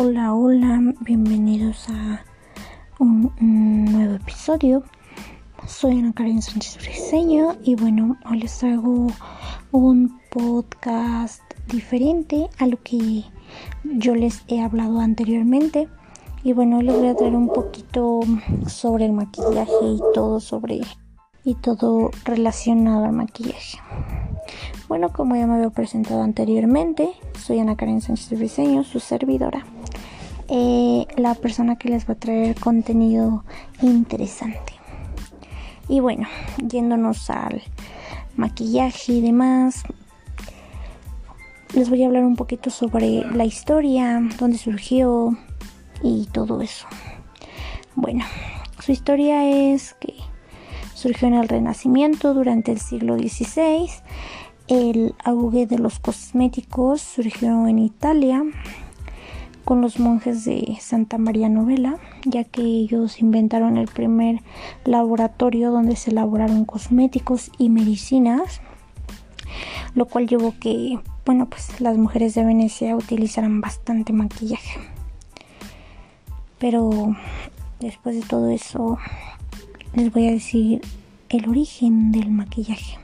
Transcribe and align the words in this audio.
Hola, 0.00 0.32
hola, 0.32 0.94
bienvenidos 1.00 1.88
a 1.88 2.24
un, 3.00 3.32
nuevo 3.40 4.14
episodio. 4.14 4.84
Soy 5.66 5.98
Ana 5.98 6.12
Karen 6.12 6.40
Sánchez 6.40 6.76
Briseño 6.76 7.56
y 7.64 7.74
bueno, 7.74 8.16
hoy 8.30 8.38
les 8.38 8.56
traigo 8.56 9.08
un 9.72 10.20
podcast 10.30 11.42
diferente 11.66 12.48
a 12.58 12.68
lo 12.68 12.80
que 12.80 13.24
yo 13.82 14.14
les 14.14 14.44
he 14.46 14.60
hablado 14.60 15.00
anteriormente. 15.00 15.88
Y 16.44 16.52
bueno, 16.52 16.80
les 16.80 16.94
voy 16.94 17.08
a 17.08 17.16
traer 17.16 17.34
un 17.34 17.48
poquito 17.48 18.20
sobre 18.68 19.06
el 19.06 19.12
maquillaje 19.12 19.82
y 19.82 20.00
todo 20.14 20.38
sobre 20.38 20.80
y 21.42 21.54
todo 21.56 22.12
relacionado 22.24 23.04
al 23.04 23.14
maquillaje. 23.14 23.78
Bueno, 24.88 25.10
como 25.12 25.36
ya 25.36 25.46
me 25.46 25.54
había 25.54 25.70
presentado 25.70 26.22
anteriormente, 26.22 27.10
soy 27.38 27.58
Ana 27.58 27.76
Karen 27.76 28.00
Sánchez 28.00 28.38
Briseño, 28.38 28.84
su 28.84 29.00
servidora. 29.00 29.66
Eh, 30.48 31.06
la 31.16 31.34
persona 31.34 31.76
que 31.76 31.90
les 31.90 32.08
va 32.08 32.14
a 32.14 32.18
traer 32.18 32.58
contenido 32.58 33.44
interesante. 33.82 34.72
Y 35.88 36.00
bueno, 36.00 36.26
yéndonos 36.66 37.28
al 37.28 37.62
maquillaje 38.36 39.12
y 39.12 39.20
demás, 39.20 39.82
les 41.74 41.90
voy 41.90 42.02
a 42.02 42.06
hablar 42.06 42.24
un 42.24 42.36
poquito 42.36 42.70
sobre 42.70 43.26
la 43.34 43.44
historia, 43.44 44.22
dónde 44.38 44.56
surgió 44.56 45.36
y 46.02 46.26
todo 46.32 46.62
eso. 46.62 46.86
Bueno, 47.94 48.24
su 48.80 48.92
historia 48.92 49.44
es 49.44 49.94
que 49.94 50.14
surgió 50.98 51.28
en 51.28 51.34
el 51.34 51.48
Renacimiento 51.48 52.34
durante 52.34 52.72
el 52.72 52.80
siglo 52.80 53.16
XVI. 53.16 53.88
El 54.66 55.14
auge 55.22 55.64
de 55.64 55.78
los 55.78 56.00
cosméticos 56.00 57.00
surgió 57.00 57.68
en 57.68 57.78
Italia 57.78 58.42
con 59.64 59.80
los 59.80 60.00
monjes 60.00 60.44
de 60.44 60.76
Santa 60.80 61.16
María 61.16 61.48
Novela, 61.48 61.98
ya 62.24 62.42
que 62.42 62.62
ellos 62.62 63.20
inventaron 63.20 63.76
el 63.76 63.86
primer 63.86 64.42
laboratorio 64.84 65.70
donde 65.70 65.94
se 65.94 66.10
elaboraron 66.10 66.64
cosméticos 66.64 67.52
y 67.58 67.68
medicinas, 67.68 68.60
lo 69.94 70.06
cual 70.06 70.26
llevó 70.26 70.52
que, 70.58 70.98
bueno, 71.24 71.48
pues 71.48 71.80
las 71.80 71.96
mujeres 71.96 72.34
de 72.34 72.44
Venecia 72.44 72.96
utilizaran 72.96 73.60
bastante 73.60 74.12
maquillaje. 74.12 74.80
Pero 76.58 77.14
después 77.78 78.16
de 78.16 78.22
todo 78.22 78.50
eso, 78.50 78.98
les 79.94 80.12
voy 80.12 80.28
a 80.28 80.32
decir 80.32 80.80
el 81.28 81.48
origen 81.48 82.12
del 82.12 82.30
maquillaje. 82.30 82.98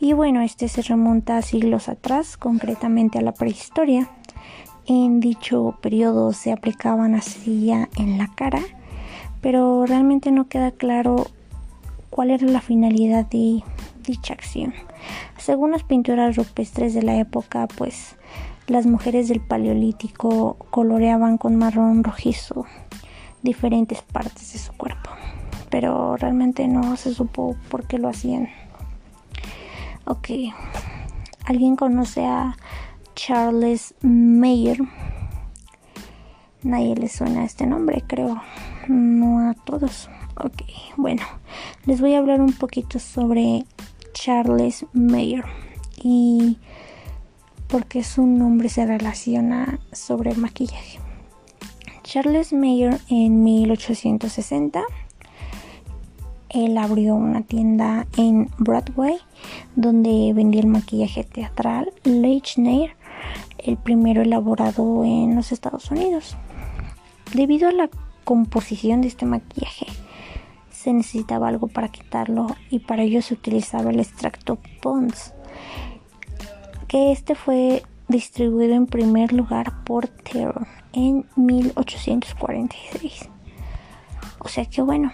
Y 0.00 0.12
bueno, 0.12 0.40
este 0.42 0.68
se 0.68 0.82
remonta 0.82 1.38
a 1.38 1.42
siglos 1.42 1.88
atrás, 1.88 2.36
concretamente 2.36 3.18
a 3.18 3.22
la 3.22 3.32
prehistoria 3.32 4.08
en 4.88 5.20
dicho 5.20 5.76
periodo 5.82 6.32
se 6.32 6.50
aplicaban 6.50 7.14
así 7.14 7.70
en 7.70 8.16
la 8.16 8.28
cara, 8.34 8.62
pero 9.42 9.84
realmente 9.84 10.30
no 10.30 10.48
queda 10.48 10.70
claro 10.70 11.26
cuál 12.08 12.30
era 12.30 12.46
la 12.46 12.62
finalidad 12.62 13.26
de 13.26 13.62
dicha 14.02 14.32
acción. 14.32 14.72
Según 15.36 15.72
las 15.72 15.82
pinturas 15.82 16.36
rupestres 16.36 16.94
de 16.94 17.02
la 17.02 17.18
época, 17.18 17.68
pues 17.76 18.16
las 18.66 18.86
mujeres 18.86 19.28
del 19.28 19.40
Paleolítico 19.40 20.56
coloreaban 20.70 21.36
con 21.36 21.56
marrón 21.56 22.02
rojizo 22.02 22.64
diferentes 23.42 24.00
partes 24.00 24.54
de 24.54 24.58
su 24.58 24.72
cuerpo, 24.72 25.07
pero 25.70 26.16
realmente 26.16 26.68
no 26.68 26.96
se 26.96 27.14
supo 27.14 27.56
por 27.70 27.86
qué 27.86 27.98
lo 27.98 28.08
hacían. 28.08 28.48
Ok, 30.04 30.30
¿alguien 31.44 31.76
conoce 31.76 32.24
a 32.24 32.56
Charles 33.18 33.96
Mayer. 34.00 34.78
Nadie 36.62 36.94
le 36.94 37.08
suena 37.08 37.44
este 37.44 37.66
nombre, 37.66 38.04
creo. 38.06 38.40
No 38.86 39.50
a 39.50 39.54
todos. 39.54 40.08
Ok, 40.36 40.62
bueno, 40.96 41.24
les 41.84 42.00
voy 42.00 42.14
a 42.14 42.18
hablar 42.18 42.40
un 42.40 42.52
poquito 42.52 43.00
sobre 43.00 43.64
Charles 44.12 44.86
Mayer 44.92 45.44
y 46.00 46.58
por 47.66 47.86
qué 47.86 48.04
su 48.04 48.24
nombre 48.24 48.68
se 48.68 48.86
relaciona 48.86 49.80
sobre 49.90 50.30
el 50.30 50.38
maquillaje. 50.38 51.00
Charles 52.04 52.52
Mayer 52.52 53.00
en 53.08 53.42
1860 53.42 54.80
él 56.50 56.78
abrió 56.78 57.14
una 57.14 57.42
tienda 57.42 58.06
en 58.16 58.50
Broadway 58.58 59.18
donde 59.76 60.32
vendía 60.34 60.60
el 60.60 60.66
maquillaje 60.66 61.24
teatral 61.24 61.92
Lechner 62.04 62.96
el 63.58 63.76
primero 63.76 64.22
elaborado 64.22 65.04
en 65.04 65.36
los 65.36 65.52
Estados 65.52 65.90
Unidos. 65.90 66.36
Debido 67.34 67.68
a 67.68 67.72
la 67.72 67.90
composición 68.24 69.02
de 69.02 69.08
este 69.08 69.26
maquillaje, 69.26 69.86
se 70.70 70.92
necesitaba 70.92 71.48
algo 71.48 71.66
para 71.66 71.88
quitarlo 71.88 72.46
y 72.70 72.78
para 72.78 73.02
ello 73.02 73.20
se 73.20 73.34
utilizaba 73.34 73.90
el 73.90 74.00
extracto 74.00 74.58
Pond's, 74.80 75.34
que 76.86 77.12
este 77.12 77.34
fue 77.34 77.82
distribuido 78.08 78.74
en 78.74 78.86
primer 78.86 79.32
lugar 79.32 79.84
por 79.84 80.08
Terror 80.08 80.66
en 80.92 81.26
1846. 81.36 83.28
O 84.38 84.48
sea 84.48 84.64
que 84.64 84.80
bueno, 84.80 85.12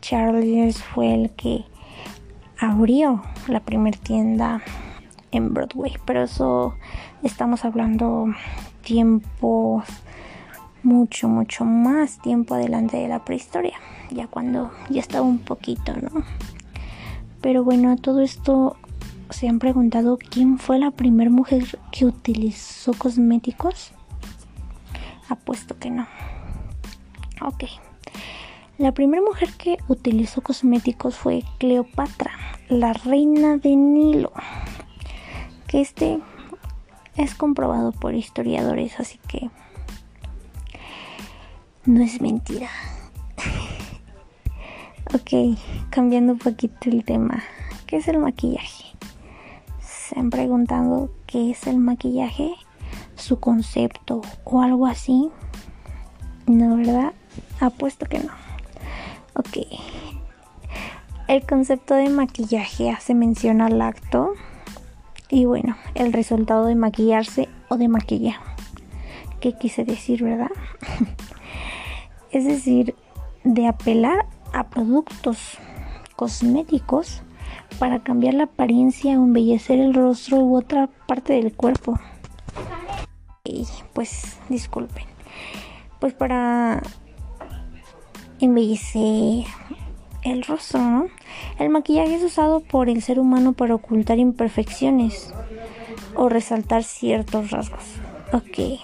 Charles 0.00 0.82
fue 0.82 1.14
el 1.14 1.30
que 1.30 1.64
abrió 2.58 3.22
la 3.48 3.60
primera 3.60 3.98
tienda 3.98 4.62
en 5.32 5.54
Broadway, 5.54 5.94
pero 6.04 6.24
eso 6.24 6.74
estamos 7.22 7.64
hablando 7.64 8.26
tiempo 8.82 9.82
mucho, 10.82 11.28
mucho 11.28 11.64
más 11.64 12.18
tiempo 12.20 12.54
adelante 12.54 12.96
de 12.96 13.08
la 13.08 13.24
prehistoria, 13.24 13.78
ya 14.10 14.26
cuando 14.26 14.70
ya 14.88 15.00
estaba 15.00 15.26
un 15.26 15.38
poquito, 15.38 15.94
¿no? 15.94 16.24
Pero 17.40 17.64
bueno, 17.64 17.90
a 17.92 17.96
todo 17.96 18.20
esto 18.20 18.76
se 19.30 19.48
han 19.48 19.58
preguntado 19.58 20.18
quién 20.18 20.58
fue 20.58 20.78
la 20.78 20.90
primera 20.90 21.30
mujer 21.30 21.78
que 21.92 22.04
utilizó 22.04 22.92
cosméticos. 22.92 23.92
Apuesto 25.28 25.78
que 25.78 25.90
no. 25.90 26.06
Ok. 27.40 27.64
La 28.80 28.92
primera 28.92 29.22
mujer 29.22 29.50
que 29.58 29.76
utilizó 29.88 30.40
cosméticos 30.40 31.14
fue 31.14 31.44
Cleopatra, 31.58 32.32
la 32.70 32.94
reina 32.94 33.58
de 33.58 33.76
Nilo 33.76 34.32
que 35.66 35.82
este 35.82 36.18
es 37.14 37.34
comprobado 37.34 37.92
por 37.92 38.14
historiadores, 38.14 38.98
así 38.98 39.20
que 39.28 39.50
no 41.84 42.02
es 42.02 42.22
mentira. 42.22 42.70
ok, 45.14 45.58
cambiando 45.90 46.32
un 46.32 46.38
poquito 46.38 46.88
el 46.88 47.04
tema. 47.04 47.42
¿Qué 47.86 47.98
es 47.98 48.08
el 48.08 48.16
maquillaje? 48.16 48.86
¿Se 49.82 50.18
han 50.18 50.30
preguntado 50.30 51.10
qué 51.26 51.50
es 51.50 51.66
el 51.66 51.76
maquillaje? 51.76 52.54
¿Su 53.14 53.40
concepto 53.40 54.22
o 54.44 54.62
algo 54.62 54.86
así? 54.86 55.30
No, 56.46 56.78
¿verdad? 56.78 57.12
Apuesto 57.60 58.06
que 58.06 58.20
no. 58.20 58.49
Ok. 59.34 59.66
El 61.28 61.46
concepto 61.46 61.94
de 61.94 62.08
maquillaje 62.08 62.90
hace 62.90 63.14
mención 63.14 63.60
al 63.60 63.80
acto 63.80 64.34
y 65.28 65.44
bueno, 65.44 65.76
el 65.94 66.12
resultado 66.12 66.66
de 66.66 66.74
maquillarse 66.74 67.48
o 67.68 67.76
de 67.76 67.88
maquillar. 67.88 68.36
¿Qué 69.40 69.52
quise 69.52 69.84
decir, 69.84 70.24
verdad? 70.24 70.50
es 72.32 72.44
decir, 72.44 72.96
de 73.44 73.68
apelar 73.68 74.26
a 74.52 74.68
productos 74.68 75.58
cosméticos 76.16 77.22
para 77.78 78.00
cambiar 78.00 78.34
la 78.34 78.44
apariencia 78.44 79.18
o 79.18 79.24
embellecer 79.24 79.78
el 79.78 79.94
rostro 79.94 80.38
u 80.38 80.56
otra 80.56 80.88
parte 81.06 81.34
del 81.34 81.54
cuerpo. 81.54 81.98
Y 83.44 83.66
pues 83.94 84.38
disculpen. 84.48 85.04
Pues 85.98 86.12
para 86.12 86.82
embellecer 88.40 89.44
el 90.22 90.42
rostro, 90.42 90.80
¿no? 90.80 91.06
El 91.58 91.70
maquillaje 91.70 92.14
es 92.14 92.22
usado 92.22 92.60
por 92.60 92.88
el 92.88 93.02
ser 93.02 93.18
humano 93.18 93.52
para 93.52 93.74
ocultar 93.74 94.18
imperfecciones 94.18 95.32
o 96.14 96.28
resaltar 96.28 96.84
ciertos 96.84 97.50
rasgos. 97.50 97.84
Ok. 98.32 98.80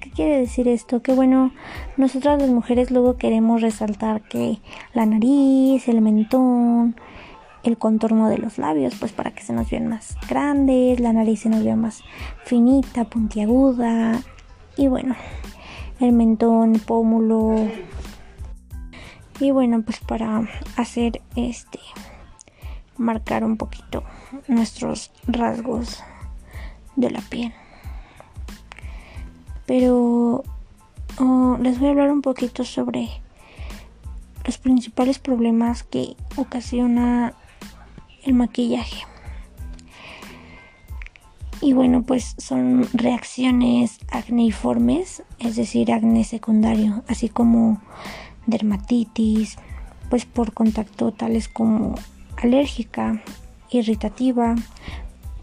¿Qué 0.00 0.10
quiere 0.14 0.38
decir 0.38 0.66
esto? 0.68 1.02
Que 1.02 1.12
bueno, 1.12 1.52
nosotras 1.96 2.40
las 2.40 2.50
mujeres 2.50 2.90
luego 2.90 3.16
queremos 3.16 3.62
resaltar 3.62 4.22
que 4.22 4.58
la 4.94 5.06
nariz, 5.06 5.86
el 5.88 6.00
mentón, 6.00 6.96
el 7.62 7.76
contorno 7.76 8.28
de 8.28 8.38
los 8.38 8.58
labios, 8.58 8.94
pues 8.98 9.12
para 9.12 9.30
que 9.30 9.42
se 9.42 9.52
nos 9.52 9.70
vean 9.70 9.88
más 9.88 10.16
grandes, 10.28 10.98
la 11.00 11.12
nariz 11.12 11.40
se 11.40 11.48
nos 11.48 11.62
vea 11.62 11.76
más 11.76 12.02
finita, 12.44 13.04
puntiaguda. 13.04 14.22
Y 14.76 14.88
bueno, 14.88 15.14
el 16.00 16.12
mentón, 16.12 16.74
el 16.74 16.80
pómulo, 16.80 17.68
y 19.40 19.50
bueno 19.50 19.82
pues 19.82 19.98
para 20.00 20.42
hacer 20.76 21.20
este 21.34 21.80
marcar 22.96 23.44
un 23.44 23.56
poquito 23.56 24.04
nuestros 24.46 25.10
rasgos 25.26 26.02
de 26.96 27.10
la 27.10 27.20
piel 27.20 27.52
pero 29.66 30.44
oh, 31.18 31.58
les 31.60 31.78
voy 31.78 31.88
a 31.88 31.90
hablar 31.92 32.10
un 32.10 32.22
poquito 32.22 32.64
sobre 32.64 33.08
los 34.44 34.58
principales 34.58 35.18
problemas 35.18 35.82
que 35.82 36.16
ocasiona 36.36 37.34
el 38.24 38.34
maquillaje. 38.34 39.04
Y 41.60 41.74
bueno, 41.74 42.02
pues 42.02 42.34
son 42.38 42.88
reacciones 42.94 43.98
acneiformes, 44.10 45.22
es 45.38 45.56
decir, 45.56 45.92
acné 45.92 46.24
secundario, 46.24 47.04
así 47.06 47.28
como 47.28 47.80
dermatitis, 48.50 49.56
pues 50.08 50.24
por 50.24 50.52
contacto 50.52 51.12
tales 51.12 51.48
como 51.48 51.94
alérgica, 52.36 53.22
irritativa 53.70 54.56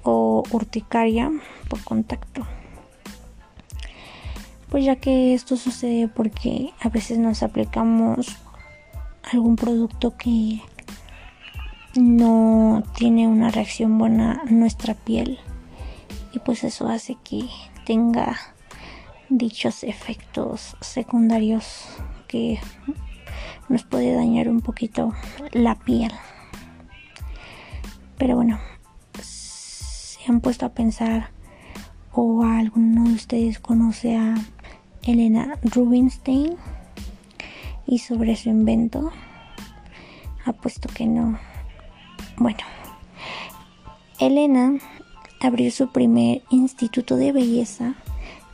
o 0.04 0.44
urticaria 0.52 1.32
por 1.70 1.84
contacto. 1.84 2.46
Pues 4.70 4.84
ya 4.84 4.98
que 4.98 5.34
esto 5.34 5.56
sucede 5.56 6.08
porque 6.08 6.72
a 6.82 6.90
veces 6.90 7.18
nos 7.18 7.42
aplicamos 7.42 8.38
algún 9.32 9.56
producto 9.56 10.18
que 10.18 10.62
no 11.96 12.84
tiene 12.96 13.28
una 13.28 13.50
reacción 13.50 13.98
buena 13.98 14.42
a 14.46 14.52
nuestra 14.52 14.94
piel 14.94 15.40
y 16.34 16.40
pues 16.40 16.64
eso 16.64 16.88
hace 16.88 17.18
que 17.24 17.46
tenga 17.86 18.38
dichos 19.30 19.84
efectos 19.84 20.76
secundarios 20.82 21.86
que 22.28 22.60
nos 23.70 23.84
puede 23.84 24.14
dañar 24.14 24.50
un 24.50 24.62
poquito 24.62 25.14
la 25.52 25.76
piel. 25.76 26.12
Pero 28.18 28.36
bueno, 28.36 28.60
se 29.22 30.20
han 30.28 30.42
puesto 30.42 30.66
a 30.66 30.70
pensar 30.70 31.30
o 32.12 32.44
alguno 32.44 33.06
de 33.06 33.14
ustedes 33.14 33.60
conoce 33.60 34.18
a 34.18 34.36
Elena 35.04 35.58
Rubinstein 35.64 36.56
y 37.86 38.00
sobre 38.00 38.36
su 38.36 38.50
invento. 38.50 39.12
Apuesto 40.46 40.90
que 40.90 41.06
no. 41.06 41.38
Bueno, 42.38 42.60
Elena 44.20 44.78
abrió 45.42 45.72
su 45.72 45.92
primer 45.92 46.42
instituto 46.50 47.18
de 47.18 47.32
belleza 47.32 47.96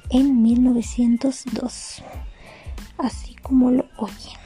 en 0.09 0.41
1902, 0.41 2.03
así 2.97 3.32
como 3.43 3.69
lo 3.69 3.85
oyen. 3.97 4.39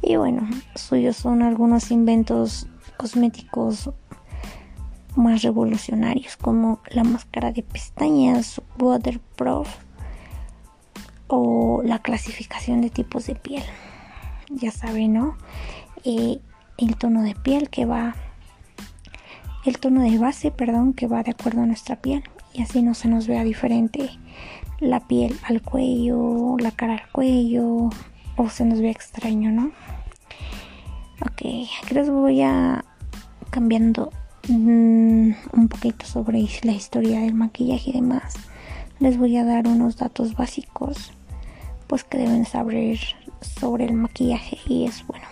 Y 0.00 0.16
bueno, 0.16 0.48
suyos 0.74 1.16
son 1.16 1.42
algunos 1.42 1.90
inventos 1.90 2.68
cosméticos 2.96 3.90
más 5.16 5.42
revolucionarios 5.42 6.36
como 6.36 6.80
la 6.90 7.04
máscara 7.04 7.52
de 7.52 7.62
pestañas, 7.62 8.62
waterproof 8.78 9.68
o 11.28 11.82
la 11.84 11.98
clasificación 11.98 12.80
de 12.80 12.90
tipos 12.90 13.26
de 13.26 13.34
piel. 13.34 13.64
Ya 14.50 14.70
saben, 14.70 15.14
¿no? 15.14 15.36
El 16.04 16.40
tono 16.98 17.22
de 17.22 17.34
piel 17.34 17.68
que 17.68 17.84
va 17.84 18.14
el 19.64 19.78
tono 19.80 20.02
de 20.02 20.16
base, 20.18 20.52
perdón, 20.52 20.92
que 20.92 21.08
va 21.08 21.24
de 21.24 21.32
acuerdo 21.32 21.62
a 21.62 21.66
nuestra 21.66 21.96
piel 21.96 22.22
y 22.54 22.62
así 22.62 22.82
no 22.82 22.94
se 22.94 23.08
nos 23.08 23.26
vea 23.26 23.42
diferente 23.42 24.10
la 24.80 25.00
piel 25.00 25.38
al 25.44 25.62
cuello, 25.62 26.56
la 26.58 26.70
cara 26.70 26.94
al 26.94 27.10
cuello 27.10 27.90
o 28.36 28.48
se 28.50 28.64
nos 28.64 28.80
vea 28.80 28.90
extraño, 28.90 29.50
¿no? 29.50 29.70
Ok, 31.22 31.42
aquí 31.82 31.94
les 31.94 32.10
voy 32.10 32.42
a 32.42 32.84
cambiando 33.50 34.12
mm, 34.48 35.30
un 35.52 35.68
poquito 35.68 36.04
sobre 36.04 36.46
la 36.62 36.72
historia 36.72 37.20
del 37.20 37.34
maquillaje 37.34 37.90
y 37.90 37.94
demás. 37.94 38.34
Les 39.00 39.18
voy 39.18 39.36
a 39.36 39.44
dar 39.44 39.66
unos 39.66 39.96
datos 39.96 40.34
básicos 40.34 41.12
pues 41.86 42.04
que 42.04 42.18
deben 42.18 42.44
saber 42.44 42.98
sobre 43.40 43.84
el 43.84 43.94
maquillaje 43.94 44.58
y 44.66 44.84
es 44.84 45.06
bueno. 45.06 45.24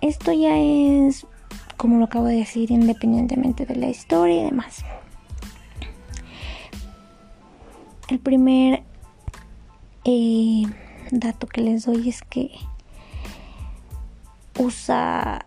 Esto 0.00 0.32
ya 0.32 0.56
es, 0.56 1.26
como 1.76 1.98
lo 1.98 2.04
acabo 2.04 2.26
de 2.26 2.36
decir, 2.36 2.70
independientemente 2.70 3.66
de 3.66 3.76
la 3.76 3.88
historia 3.88 4.42
y 4.42 4.44
demás. 4.44 4.84
El 8.08 8.18
primer 8.18 8.82
eh, 10.04 10.62
dato 11.10 11.46
que 11.46 11.60
les 11.60 11.84
doy 11.84 12.08
es 12.08 12.22
que 12.22 12.50
usa 14.58 15.46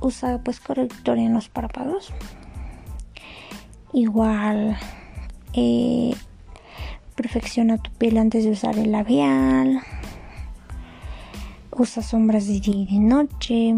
usa 0.00 0.40
pues 0.42 0.58
corrector 0.58 1.18
en 1.18 1.34
los 1.34 1.48
párpados 1.48 2.12
igual 3.92 4.76
eh, 5.52 6.14
perfecciona 7.14 7.78
tu 7.78 7.90
piel 7.92 8.16
antes 8.18 8.44
de 8.44 8.50
usar 8.50 8.78
el 8.78 8.90
labial 8.90 9.82
usa 11.76 12.02
sombras 12.02 12.46
de 12.46 12.60
día 12.60 12.74
y 12.74 12.86
de 12.86 12.98
noche. 12.98 13.74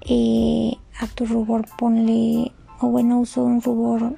Eh, 0.00 0.76
a 1.00 1.06
tu 1.06 1.26
rubor 1.26 1.66
ponle, 1.76 2.52
o 2.80 2.88
bueno, 2.88 3.20
uso 3.20 3.44
un 3.44 3.62
rubor 3.62 4.16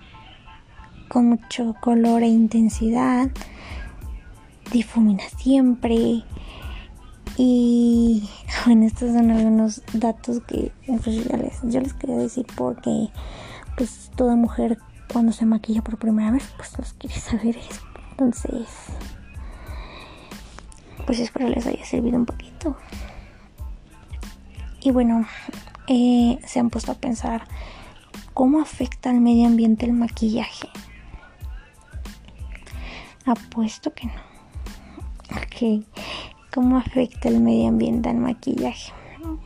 con 1.11 1.29
mucho 1.29 1.75
color 1.81 2.23
e 2.23 2.29
intensidad. 2.29 3.29
Difumina 4.73 5.25
siempre. 5.37 6.23
Y 7.37 8.29
bueno, 8.65 8.87
estos 8.87 9.13
son 9.13 9.31
algunos 9.31 9.83
datos 9.93 10.41
que 10.47 10.73
pues, 10.87 11.27
yo 11.65 11.81
les 11.81 11.95
quería 11.95 12.17
decir 12.17 12.47
porque 12.57 13.09
pues 13.77 14.11
toda 14.15 14.37
mujer 14.37 14.79
cuando 15.13 15.33
se 15.33 15.47
maquilla 15.47 15.83
por 15.83 15.99
primera 15.99 16.31
vez 16.31 16.45
pues 16.57 16.79
los 16.79 16.93
quiere 16.93 17.17
saber. 17.19 17.59
Entonces 18.13 18.69
pues 21.07 21.19
espero 21.19 21.49
les 21.49 21.67
haya 21.67 21.85
servido 21.85 22.17
un 22.17 22.27
poquito. 22.27 22.77
Y 24.81 24.93
bueno, 24.93 25.27
eh, 25.89 26.39
se 26.47 26.61
han 26.61 26.71
puesto 26.71 26.93
a 26.93 26.95
pensar 26.95 27.43
cómo 28.33 28.61
afecta 28.61 29.11
al 29.11 29.21
medio 29.21 29.47
ambiente 29.47 29.87
el 29.87 29.93
maquillaje. 29.93 30.70
Apuesto 33.27 33.93
que 33.93 34.07
no. 34.07 34.13
Ok, 35.37 35.85
¿cómo 36.53 36.79
afecta 36.79 37.29
el 37.29 37.41
medio 37.41 37.69
ambiente 37.69 38.09
al 38.09 38.17
maquillaje? 38.17 38.93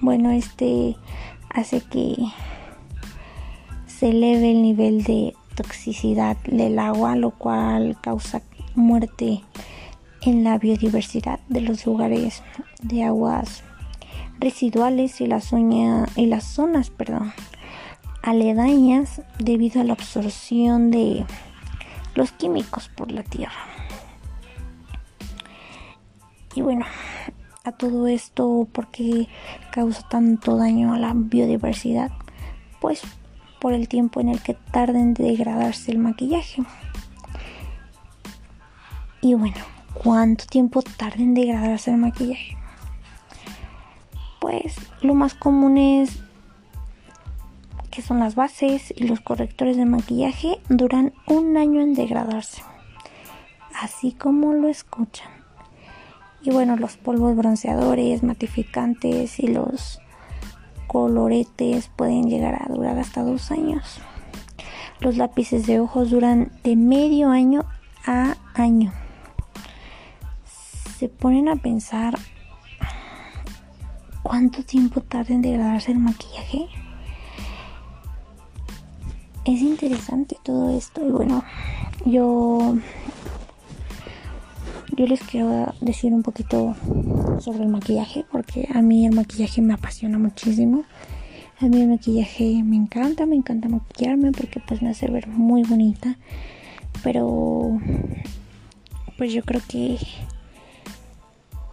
Bueno, 0.01 0.31
este 0.31 0.97
hace 1.51 1.81
que 1.81 2.17
se 3.87 4.11
eleve 4.11 4.53
el 4.53 4.63
nivel 4.63 5.05
de 5.05 5.35
toxicidad 5.55 6.37
del 6.47 6.79
agua, 6.79 7.17
lo 7.17 7.31
cual 7.31 7.97
causa 8.01 8.43
muerte 8.75 9.43
en 10.23 10.45
la 10.45 10.59
biodiversidad 10.59 11.41
de 11.49 11.61
los 11.61 11.85
lugares 11.87 12.43
de 12.83 13.05
aguas 13.05 13.63
residuales 14.39 15.21
y 15.21 15.27
las, 15.27 15.53
y 15.53 16.27
las 16.27 16.45
zonas 16.45 16.91
perdón, 16.91 17.33
aledañas 18.23 19.23
debido 19.39 19.81
a 19.81 19.85
la 19.85 19.93
absorción 19.93 20.91
de 20.91 21.25
los 22.15 22.33
químicos 22.33 22.89
por 22.89 23.11
la 23.11 23.23
tierra. 23.23 23.53
Y 26.55 26.63
bueno, 26.63 26.87
a 27.65 27.73
todo 27.73 28.07
esto, 28.07 28.69
porque 28.73 29.29
causa 29.73 30.07
tanto 30.09 30.57
daño 30.57 30.93
a 30.93 30.99
la 30.99 31.13
biodiversidad? 31.15 32.13
Pues 32.81 33.03
por 33.59 33.73
el 33.73 33.89
tiempo 33.89 34.21
en 34.21 34.29
el 34.29 34.43
que 34.43 34.55
tarda 34.55 35.01
en 35.01 35.15
degradarse 35.15 35.91
el 35.91 35.99
maquillaje. 35.99 36.63
Y 39.23 39.33
bueno, 39.33 39.57
cuánto 39.95 40.45
tiempo 40.45 40.83
tarda 40.83 41.23
en 41.23 41.33
degradarse 41.33 41.91
el 41.91 41.97
maquillaje. 41.97 42.59
Pues 44.39 44.77
lo 45.01 45.15
más 45.15 45.33
común 45.33 45.79
es 45.79 46.21
que 47.95 48.03
son 48.03 48.19
las 48.19 48.35
bases 48.35 48.93
y 48.97 49.05
los 49.05 49.21
correctores 49.21 49.77
de 49.77 49.85
maquillaje 49.85 50.59
duran 50.69 51.13
un 51.27 51.57
año 51.57 51.81
en 51.81 51.95
degradarse. 51.95 52.63
Así 53.81 54.13
como 54.13 54.53
lo 54.53 54.69
escuchan. 54.69 55.29
Y 56.43 56.51
bueno, 56.51 56.77
los 56.77 56.97
polvos 56.97 57.37
bronceadores, 57.37 58.23
matificantes 58.23 59.39
y 59.41 59.47
los 59.47 60.01
coloretes 60.87 61.91
pueden 61.97 62.29
llegar 62.29 62.61
a 62.61 62.73
durar 62.73 62.99
hasta 62.99 63.23
dos 63.23 63.51
años. 63.51 64.01
Los 65.01 65.17
lápices 65.17 65.67
de 65.67 65.81
ojos 65.81 66.11
duran 66.11 66.53
de 66.63 66.77
medio 66.77 67.31
año 67.31 67.65
a 68.07 68.37
año 68.55 68.93
se 70.99 71.09
ponen 71.09 71.49
a 71.49 71.57
pensar 71.57 72.15
cuánto 74.23 74.63
tiempo 74.63 75.01
tarda 75.01 75.35
en 75.35 75.43
degradarse 75.43 75.93
el 75.93 75.99
maquillaje. 75.99 76.69
Es 79.45 79.61
interesante 79.61 80.39
todo 80.43 80.77
esto 80.77 81.07
y 81.07 81.11
bueno, 81.11 81.45
yo 82.07 82.77
yo 84.97 85.07
les 85.07 85.21
quiero 85.23 85.75
decir 85.81 86.15
un 86.15 86.23
poquito 86.23 86.75
sobre 87.41 87.65
el 87.65 87.69
maquillaje 87.69 88.25
porque 88.31 88.69
a 88.73 88.81
mí 88.81 89.05
el 89.05 89.15
maquillaje 89.15 89.61
me 89.61 89.75
apasiona 89.75 90.19
muchísimo. 90.19 90.85
A 91.61 91.67
mí 91.67 91.83
el 91.83 91.89
maquillaje 91.89 92.63
me 92.65 92.77
encanta, 92.77 93.27
me 93.27 93.37
encanta 93.37 93.69
maquillarme 93.69 94.33
porque 94.33 94.61
pues 94.67 94.81
me 94.83 94.91
hace 94.91 95.09
ver 95.09 95.27
muy 95.29 95.63
bonita. 95.63 96.17
Pero 97.03 97.81
pues 99.19 99.33
yo 99.33 99.43
creo 99.43 99.61
que 99.69 99.99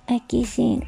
aquí 0.08 0.46
sí 0.46 0.82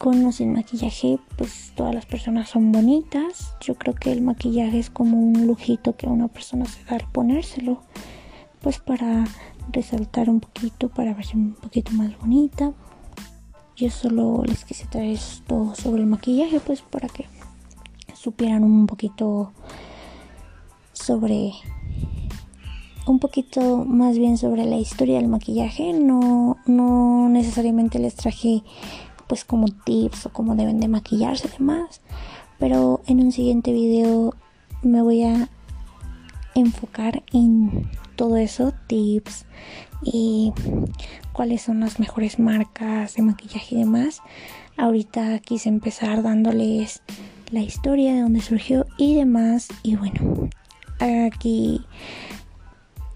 con 0.00 0.24
o 0.24 0.32
sin 0.32 0.54
maquillaje, 0.54 1.18
pues 1.36 1.72
todas 1.76 1.94
las 1.94 2.06
personas 2.06 2.48
son 2.48 2.72
bonitas. 2.72 3.54
Yo 3.60 3.74
creo 3.74 3.94
que 3.94 4.10
el 4.10 4.22
maquillaje 4.22 4.78
es 4.78 4.88
como 4.88 5.18
un 5.18 5.46
lujito 5.46 5.94
que 5.94 6.06
una 6.06 6.28
persona 6.28 6.64
se 6.64 6.82
da 6.84 6.96
al 6.96 7.06
ponérselo, 7.12 7.82
pues 8.62 8.78
para 8.78 9.26
resaltar 9.70 10.30
un 10.30 10.40
poquito, 10.40 10.88
para 10.88 11.12
verse 11.12 11.36
un 11.36 11.52
poquito 11.52 11.92
más 11.92 12.18
bonita. 12.18 12.72
Yo 13.76 13.90
solo 13.90 14.42
les 14.46 14.64
quise 14.64 14.86
traer 14.86 15.10
esto 15.10 15.74
sobre 15.74 16.00
el 16.00 16.06
maquillaje, 16.06 16.60
pues 16.60 16.80
para 16.80 17.08
que 17.08 17.26
supieran 18.14 18.64
un 18.64 18.86
poquito 18.86 19.52
sobre 20.94 21.52
un 23.06 23.18
poquito 23.18 23.84
más 23.84 24.16
bien 24.16 24.38
sobre 24.38 24.64
la 24.64 24.76
historia 24.76 25.16
del 25.16 25.26
maquillaje 25.26 25.92
no 25.94 26.58
no 26.66 27.28
necesariamente 27.28 27.98
les 27.98 28.14
traje 28.14 28.62
pues 29.30 29.44
como 29.44 29.68
tips 29.68 30.26
o 30.26 30.30
cómo 30.30 30.56
deben 30.56 30.80
de 30.80 30.88
maquillarse 30.88 31.46
y 31.46 31.52
demás. 31.52 32.00
Pero 32.58 33.00
en 33.06 33.20
un 33.20 33.30
siguiente 33.30 33.72
video 33.72 34.34
me 34.82 35.02
voy 35.02 35.22
a 35.22 35.48
enfocar 36.56 37.22
en 37.32 37.88
todo 38.16 38.36
eso, 38.36 38.74
tips 38.88 39.46
y 40.02 40.52
cuáles 41.32 41.62
son 41.62 41.78
las 41.78 42.00
mejores 42.00 42.40
marcas 42.40 43.14
de 43.14 43.22
maquillaje 43.22 43.76
y 43.76 43.78
demás. 43.78 44.20
Ahorita 44.76 45.38
quise 45.38 45.68
empezar 45.68 46.24
dándoles 46.24 47.00
la 47.52 47.60
historia 47.60 48.14
de 48.14 48.22
dónde 48.22 48.40
surgió 48.40 48.84
y 48.98 49.14
demás. 49.14 49.68
Y 49.84 49.94
bueno, 49.94 50.50
aquí 50.98 51.86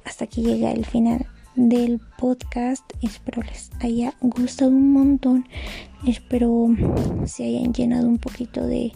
hasta 0.04 0.26
aquí 0.26 0.42
llega 0.42 0.70
el 0.70 0.84
final 0.84 1.26
del 1.54 2.00
podcast. 2.18 2.84
Espero 3.02 3.42
les 3.42 3.70
haya 3.80 4.14
gustado 4.20 4.70
un 4.70 4.92
montón. 4.92 5.46
Espero 6.06 6.68
se 7.26 7.44
hayan 7.44 7.72
llenado 7.72 8.08
un 8.08 8.18
poquito 8.18 8.66
de 8.66 8.92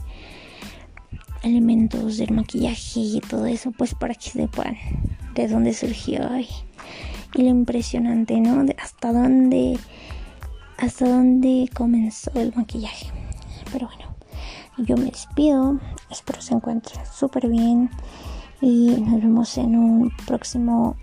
elementos 1.43 2.19
del 2.19 2.33
maquillaje 2.33 3.01
y 3.01 3.21
todo 3.21 3.47
eso, 3.47 3.71
pues 3.73 3.95
para 3.95 4.15
que 4.15 4.31
sepan 4.31 4.77
de 5.35 5.49
dónde 5.49 5.73
surgió 5.73 6.21
y, 6.39 6.49
lo 7.35 7.49
impresionante, 7.49 8.41
¿no? 8.41 8.65
De 8.65 8.75
hasta 8.83 9.13
dónde 9.13 9.79
hasta 10.79 11.09
dónde 11.09 11.69
comenzó 11.75 12.31
el 12.35 12.53
maquillaje. 12.55 13.07
Pero 13.73 13.87
bueno, 13.87 14.15
yo 14.79 14.97
me 14.97 15.11
despido. 15.11 15.79
Espero 16.11 16.41
se 16.41 16.55
encuentren 16.55 17.01
súper 17.13 17.49
bien 17.49 17.91
y 18.61 18.97
nos 19.01 19.21
vemos 19.21 19.59
en 19.59 19.77
un 19.77 20.13
próximo 20.27 20.97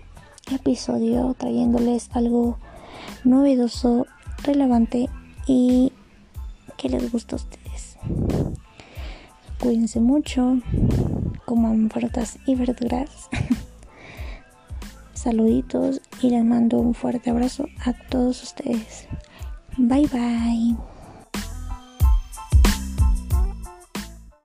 episodio 0.50 1.34
trayéndoles 1.38 2.08
algo 2.12 2.58
novedoso, 3.24 4.06
relevante 4.42 5.08
y 5.46 5.92
que 6.76 6.88
les 6.88 7.10
gusta 7.10 7.36
a 7.36 7.38
ustedes. 7.38 7.98
Cuídense 9.60 10.00
mucho, 10.00 10.58
coman 11.44 11.90
frutas 11.90 12.38
y 12.46 12.54
verduras. 12.54 13.28
Saluditos 15.14 16.02
y 16.22 16.30
les 16.30 16.44
mando 16.44 16.78
un 16.78 16.94
fuerte 16.94 17.30
abrazo 17.30 17.66
a 17.84 17.92
todos 17.92 18.42
ustedes. 18.42 19.08
Bye 19.76 20.08
bye. 20.08 20.95